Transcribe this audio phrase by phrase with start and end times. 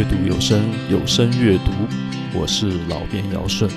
[0.00, 1.70] 阅读有声，有声阅读，
[2.34, 3.68] 我是老编尧舜。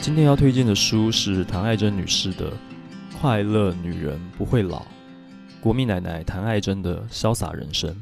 [0.00, 2.52] 今天要推荐的书是谭爱珍女士的
[3.20, 4.82] 《快乐女人不会老》，
[5.60, 8.00] 国民奶奶谭爱珍的潇洒人生。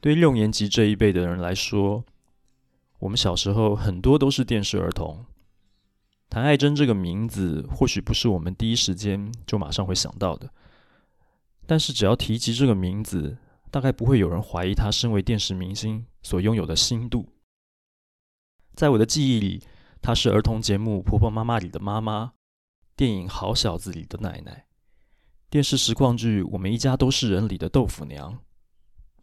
[0.00, 2.02] 对六年级这一辈的人来说，
[2.98, 5.24] 我们小时候很多都是电视儿童。
[6.28, 10.50] 谭爱珍这个名字或许不是我们第一时间就马上会想到的，
[11.68, 13.38] 但是只要提及这个名字，
[13.70, 17.32] 大概不会有人怀疑她身为电视明星所拥有的心度。
[18.74, 19.62] 在我的记忆里，
[20.00, 22.32] 她是儿童节目《婆婆妈妈》里的妈妈，
[22.96, 24.66] 电影《好小子》里的奶奶，
[25.50, 28.38] 电视实况剧《我们一家都是人》里的豆腐娘。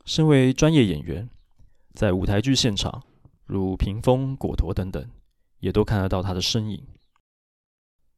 [0.06, 1.30] 身为专业演员，
[1.94, 3.04] 在舞台剧现场，
[3.46, 5.10] 如屏风、果陀等等，
[5.60, 6.86] 也都看得到她的身影。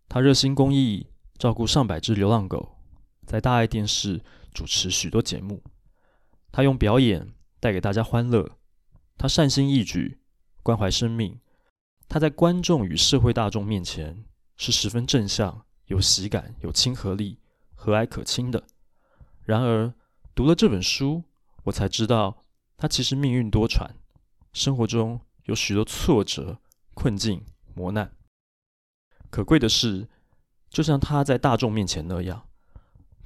[0.10, 2.78] 她热心公益，照顾上百只流浪狗，
[3.26, 4.22] 在大爱电视
[4.54, 5.62] 主持许多节目。
[6.58, 8.58] 他用表演带给大家欢乐，
[9.16, 10.18] 他善心义举，
[10.64, 11.40] 关怀生命。
[12.10, 17.38] 他在观众与社会大众面前是十分正向、有喜感、有亲和力、
[17.76, 18.64] 和蔼可亲的。
[19.44, 19.94] 然而，
[20.34, 21.26] 读了这本书，
[21.66, 22.44] 我才知道
[22.76, 23.92] 他其实命运多舛，
[24.52, 26.60] 生活中有许多挫折、
[26.96, 28.12] 困境、磨难。
[29.30, 30.10] 可贵的是，
[30.72, 32.48] 就像他在大众面前那样，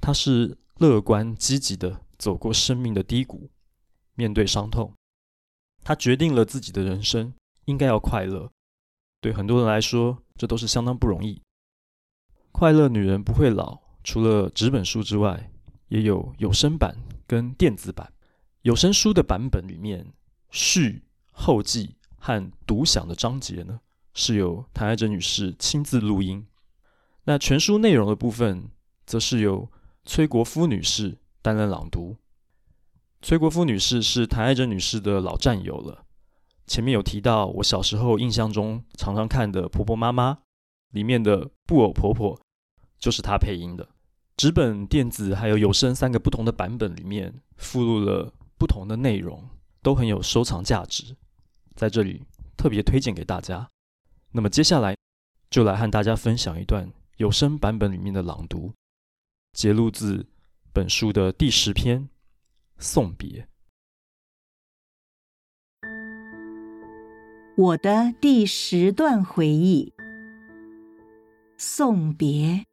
[0.02, 3.50] 他是乐观积极的走过生命的低谷，
[4.14, 4.94] 面对伤痛，
[5.82, 7.34] 她决定了自己的人生
[7.64, 8.48] 应该要快乐。
[9.20, 11.42] 对很多人来说，这都是相当不容易。
[12.52, 15.50] 快乐女人不会老，除了纸本书之外，
[15.88, 18.12] 也有有声版跟电子版。
[18.60, 20.06] 有声书的版本里面，
[20.48, 23.80] 序、后记和独享的章节呢，
[24.14, 26.46] 是由谭爱珍女士亲自录音，
[27.24, 28.70] 那全书内容的部分，
[29.04, 29.68] 则是由
[30.04, 32.16] 崔国夫女士担任朗读。
[33.20, 36.04] 崔国夫女士是谭爱珍女士的老战友了。
[36.66, 40.32] 前面有提到，我小时候印象中常常看的《婆婆妈妈》
[40.90, 42.40] 里面的布偶婆婆，
[42.98, 43.88] 就是她配音的。
[44.36, 49.48] 纸本、电子还有有声三个不同的版本里面，附录了不同的内容，
[49.82, 51.16] 都很有收藏价值，
[51.74, 52.22] 在这里
[52.56, 53.68] 特别推荐给大家。
[54.30, 54.96] 那么接下来
[55.50, 58.72] 就来和大家分享一段有声版本里面的朗读，
[59.52, 60.26] 节录自
[60.74, 62.04] 本书的第十篇
[62.78, 63.46] 《送别》。
[67.58, 69.92] 我的第十段回忆，
[71.58, 72.64] 送别。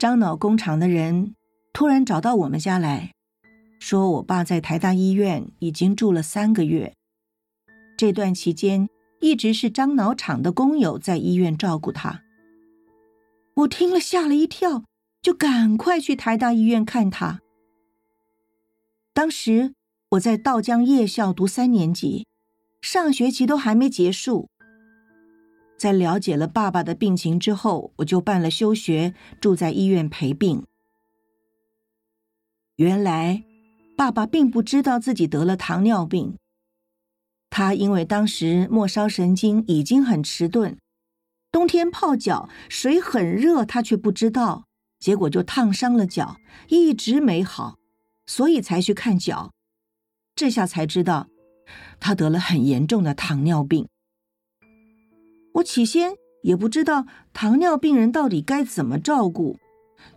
[0.00, 1.36] 樟脑工厂的人
[1.72, 3.12] 突然找到我们家来，
[3.78, 6.96] 说我爸在台大医院已经住了三个月，
[7.96, 8.88] 这段期间。
[9.20, 12.22] 一直是樟脑厂的工友在医院照顾他。
[13.54, 14.84] 我听了吓了一跳，
[15.20, 17.40] 就赶快去台大医院看他。
[19.12, 19.74] 当时
[20.10, 22.26] 我在道江夜校读三年级，
[22.80, 24.48] 上学期都还没结束。
[25.76, 30.64] 在了解了爸爸的病情之后，我就办了休学，住在医院陪病。
[32.76, 33.42] 原来
[33.96, 36.36] 爸爸并不知道自己得了糖尿病。
[37.50, 40.78] 他因为当时末梢神经已经很迟钝，
[41.50, 44.67] 冬天泡脚水很热，他却不知道，
[45.00, 46.36] 结果就烫伤了脚，
[46.68, 47.76] 一直没好，
[48.26, 49.52] 所以才去看脚。
[50.34, 51.28] 这下才知道，
[52.00, 53.88] 他得了很严重的糖尿病。
[55.54, 59.58] 我起先也不知道糖尿病人到底该怎么照顾，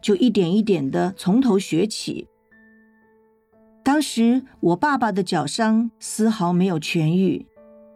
[0.02, 2.28] 就一点一点的从头学起。
[3.84, 7.48] 当时我爸爸的脚伤丝毫没有痊愈，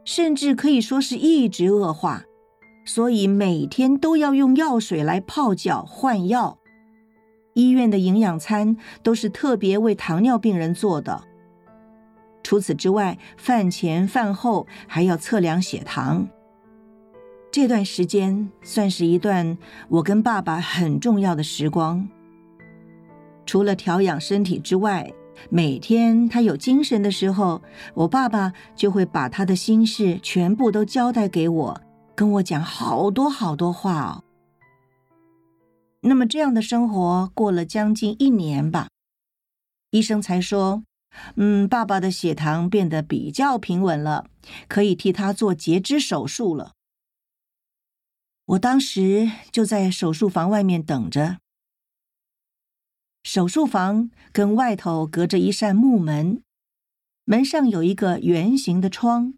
[0.03, 2.23] 甚至可以说是一直恶化，
[2.85, 6.57] 所以每天都要用药水来泡脚换药。
[7.55, 11.23] 医院的营养餐都是特别为糖尿病人做的。
[12.43, 16.27] 除此之外，饭前饭后还要测量血糖。
[17.51, 19.57] 这段时间算是一段
[19.87, 22.07] 我跟爸爸很重要的时光。
[23.45, 25.13] 除了调养身体之外，
[25.49, 27.61] 每天他有精神的时候，
[27.93, 31.81] 我爸爸就会把他的心事全部都交代给我，
[32.13, 34.24] 跟我讲好多好多话哦。
[36.07, 38.89] 那么这样的生活过了将近一年吧，
[39.89, 40.83] 医生才说，
[41.35, 44.29] 嗯，爸爸的血糖变得比较平稳了，
[44.67, 46.73] 可以替他做截肢手术了。
[48.45, 51.39] 我当时就在手术房外面等着。
[53.23, 56.43] 手术房跟外头隔着一扇木门，
[57.23, 59.33] 门上有一个圆形的窗。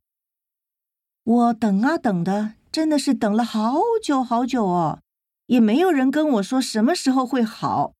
[1.23, 4.99] 我等啊等的，真的是等了好久好久哦，
[5.47, 7.93] 也没有人跟我说什么时候会好，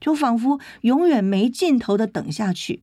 [0.00, 2.82] 就仿佛永远没尽头的等下去。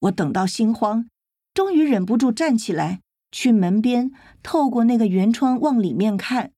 [0.00, 1.08] 我等到心慌，
[1.54, 3.00] 终于忍不住站起来，
[3.32, 4.12] 去门边
[4.42, 6.52] 透过那个圆窗往里面看。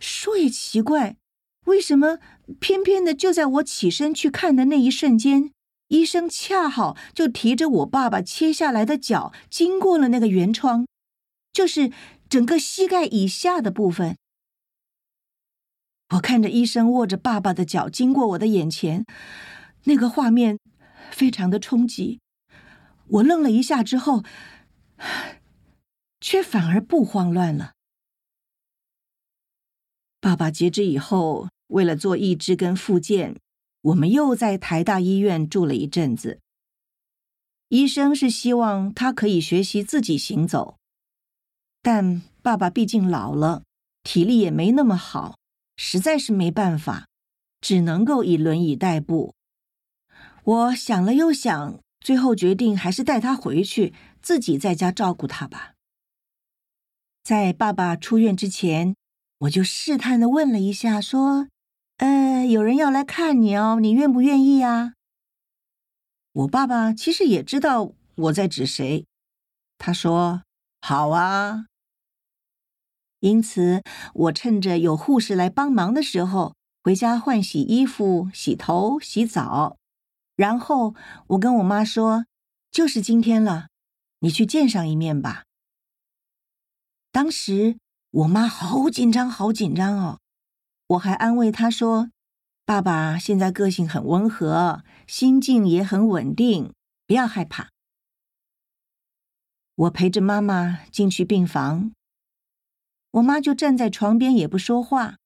[0.00, 1.16] 说也奇怪，
[1.66, 2.18] 为什么
[2.60, 5.50] 偏偏的就在我起身去看的那一瞬间，
[5.88, 10.86] 医生恰好就提着我爸爸切下来的脚经过了那个圆窗，
[11.52, 11.92] 就是
[12.28, 14.16] 整个膝盖以下的部分。
[16.12, 19.04] 我看着医生握着爸爸的脚经过我的眼前，
[19.84, 20.58] 那个画面
[21.10, 22.20] 非常的冲击。
[23.08, 24.22] 我愣了一下之后，
[26.20, 27.72] 却反而不慌乱了。
[30.20, 33.36] 爸爸截肢以后，为了做义肢跟复健，
[33.80, 36.40] 我们又在台大医院住了一阵子。
[37.68, 40.76] 医生是希望他可以学习自己行走，
[41.80, 43.62] 但爸爸毕竟老了，
[44.02, 45.38] 体力也没那么好。
[45.76, 47.06] 实在是没办法，
[47.60, 49.34] 只能够以轮椅代步。
[50.44, 55.74] 我想了又想，最后决定还是带他回去，自己在家照顾他吧。
[57.22, 58.96] 在爸爸出院之前，
[59.38, 61.48] 我就试探的问了一下，说
[61.98, 64.94] ：“呃，有人要来看你哦，你愿不愿意啊？”
[66.32, 69.06] 我爸爸其实也知道我在指谁，
[69.78, 70.42] 他说
[70.82, 71.66] ：“好啊。”
[73.22, 73.84] 因此，
[74.14, 79.76] 我趁着有护士来帮忙的时候，回家换洗衣服、洗头、洗澡。
[80.34, 80.96] 然后
[81.28, 82.26] 我跟我妈说
[82.72, 83.68] ：“就是今天了，
[84.18, 85.44] 你去见上一面吧。”
[87.12, 87.78] 当时
[88.10, 90.18] 我妈好紧张，好紧张哦。
[90.88, 92.10] 我还安慰她说
[92.66, 96.72] ：“爸爸现在个性很温和，心境也很稳定，
[97.06, 97.68] 不要害怕。”
[99.76, 101.92] 我陪着妈妈进去病房。
[103.12, 105.18] 我妈就站在床边也不说话，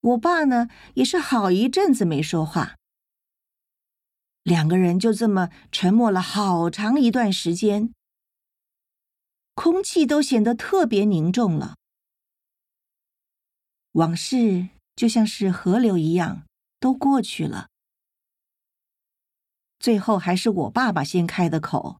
[0.00, 2.76] 我爸呢也是好一阵子没说话，
[4.42, 7.92] 两个人就这么沉默了好长一段时间，
[9.54, 11.76] 空气都显得特别凝重了。
[13.92, 16.46] 往事就像是河流一样
[16.78, 17.68] 都过去了，
[19.78, 21.98] 最后还是我爸爸先开的口，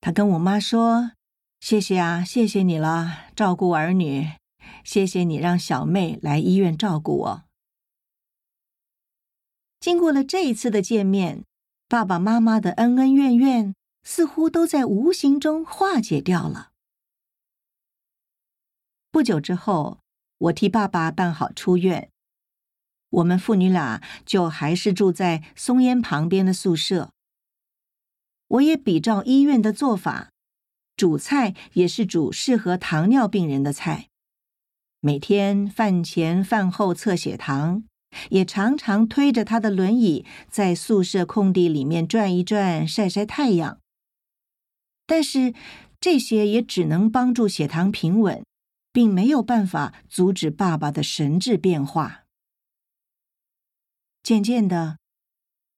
[0.00, 1.12] 他跟我妈说。
[1.60, 4.32] 谢谢啊，谢谢你了，照顾儿女，
[4.84, 7.44] 谢谢你让小妹来医院照顾我。
[9.80, 11.44] 经过了这一次的见面，
[11.88, 16.70] 爸爸妈妈的恩恩怨怨似乎都在无形中化解掉了。
[19.10, 19.98] 不久之后，
[20.38, 22.10] 我替爸爸办好出院，
[23.10, 27.10] 我们父女俩就还是住在松烟旁边的宿舍。
[28.46, 30.30] 我也比照医院的做法。
[30.98, 34.08] 煮菜也是煮适合糖尿病人的菜，
[34.98, 37.84] 每天饭前饭后测血糖，
[38.30, 43.78] 也常常推着他的轮椅在宿舍空地里面转一转，晒晒太阳。
[45.06, 45.54] 但是
[46.00, 48.44] 这些也只能帮助血糖平稳，
[48.92, 52.24] 并没有办法阻止爸爸的神智变化。
[54.24, 54.98] 渐渐的，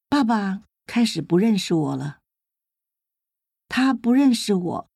[0.09, 2.21] 爸爸开始不认识我了，
[3.69, 4.90] 他不认识我。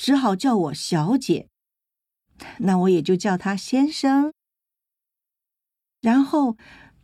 [0.00, 1.48] 只好叫我小姐，
[2.58, 4.32] 那我也就叫他先生。
[6.00, 6.56] 然后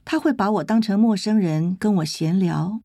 [0.04, 2.82] 他会把我当成陌生人跟我闲聊。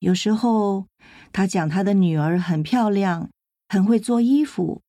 [0.00, 0.88] 有时候
[1.32, 3.30] 他讲他的女儿很漂亮，
[3.68, 4.82] 很会做衣服。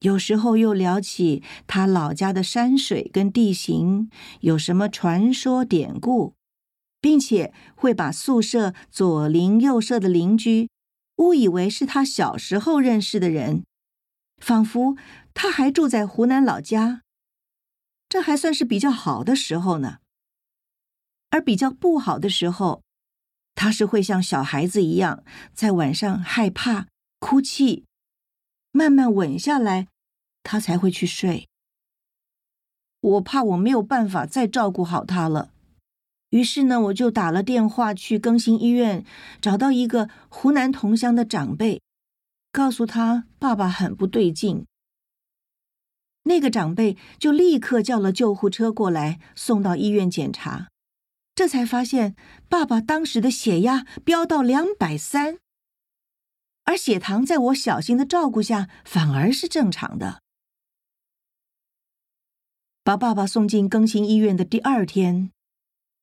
[0.00, 6.34] 有时候又聊起他老家的山水跟地形，有什么传说典故，
[7.00, 10.68] 并且会把宿舍左邻右舍的邻居。
[11.16, 13.64] 误以为是他小时候认识的人，
[14.38, 14.96] 仿佛
[15.32, 17.02] 他还住在湖南老家。
[18.08, 19.98] 这还算是比较好的时候呢。
[21.30, 22.82] 而比较不好的时候，
[23.54, 26.86] 他是会像小孩子一样，在晚上害怕、
[27.18, 27.84] 哭泣，
[28.70, 29.88] 慢慢稳下来，
[30.42, 31.48] 他才会去睡。
[33.00, 35.52] 我怕我没有办法再照顾好他了。
[36.36, 39.06] 于是呢，我就打了电话去更新医院，
[39.40, 41.80] 找到一个湖南同乡的长辈，
[42.52, 44.66] 告诉他爸爸很不对劲。
[46.24, 50.68] 那个长辈就立刻叫了救护车过来，送到医院检查，
[51.34, 52.14] 这才发现
[52.50, 55.38] 爸爸当时的血压飙到两百三，
[56.64, 60.20] 而血糖在我小心的照顾下反而是正常的。
[62.84, 65.30] 把爸爸送进更新医院的第二天。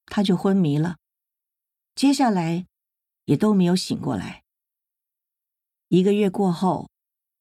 [0.05, 0.97] 他就昏迷了，
[1.95, 2.65] 接下来
[3.25, 4.43] 也都没有醒过来。
[5.87, 6.89] 一个月过后，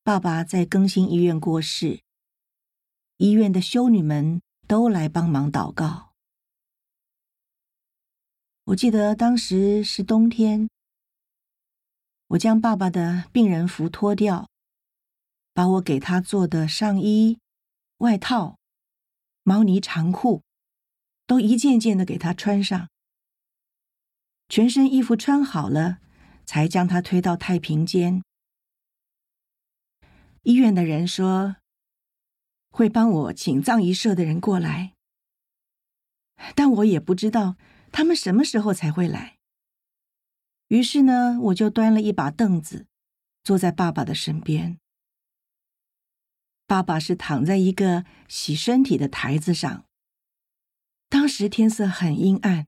[0.03, 2.03] 爸爸在更新医院过世，
[3.17, 6.13] 医院的修女们都来帮忙祷告。
[8.65, 10.69] 我记得当时是冬天，
[12.29, 14.49] 我将爸爸的病人服脱掉，
[15.53, 17.39] 把我给他做的上衣、
[17.99, 18.57] 外套、
[19.43, 20.43] 毛呢长裤
[21.27, 22.89] 都一件件的给他穿上，
[24.49, 25.99] 全身衣服穿好了，
[26.45, 28.23] 才将他推到太平间。
[30.43, 31.57] 医院的人说
[32.71, 34.95] 会帮我请葬仪社的人过来，
[36.55, 37.57] 但我也不知道。
[37.95, 39.37] 他们什么时候才会来？
[40.69, 42.87] 于是呢，我就端了一把凳子，
[43.45, 44.79] 坐在爸爸的身边。
[46.67, 49.85] 爸爸是躺在一个洗身体的台子上。
[51.13, 52.67] 当时天色很阴暗，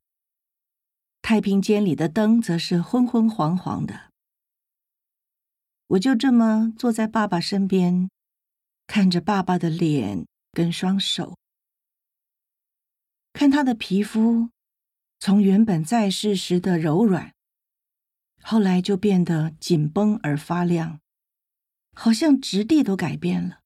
[1.22, 4.12] 太平间里的灯则是昏昏黄黄的。
[5.86, 8.10] 我就这么坐在爸爸身边，
[8.86, 11.38] 看着爸爸的脸跟双手，
[13.32, 14.50] 看他的皮肤。
[15.18, 17.32] 从原本在世时的柔软，
[18.42, 21.00] 后来就变得紧绷而发亮，
[21.94, 23.60] 好像质地都改变了，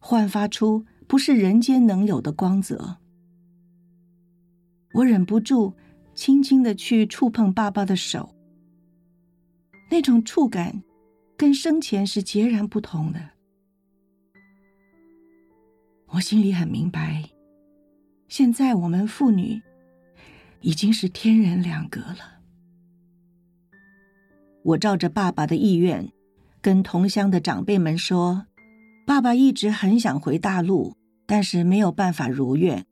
[0.00, 2.96] 焕发出不是人间能有的光泽。
[4.92, 5.74] 我忍不住
[6.14, 8.34] 轻轻的去触碰爸爸的手，
[9.90, 10.82] 那种触感
[11.36, 13.20] 跟生前是截然不同的。
[16.08, 17.30] 我心里很明白，
[18.28, 19.60] 现在我们父女。
[20.62, 22.40] 已经是天人两隔了。
[24.62, 26.12] 我照着爸爸的意愿，
[26.60, 28.44] 跟同乡的长辈们说，
[29.06, 32.84] 爸爸一直很想回大陆，但是没有办法如愿。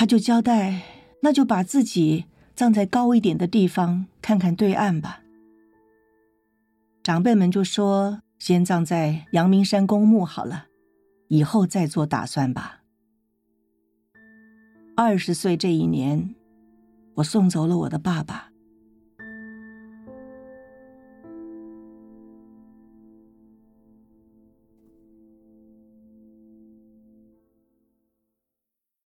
[0.00, 0.80] 他就交代，
[1.20, 5.20] 那就把自己葬在高一点的地方，看看对岸吧。
[7.02, 10.68] 长辈们就说，先葬在阳明山公墓好了，
[11.28, 12.80] 以后再做打算吧。
[14.96, 16.34] 二十岁这一年。
[17.16, 18.49] 我送走了我的爸爸，